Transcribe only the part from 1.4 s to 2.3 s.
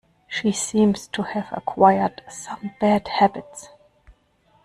acquired